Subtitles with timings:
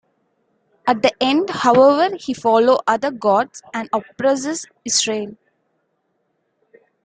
[0.87, 5.37] At the end, however, he follows other gods and oppresses Israel.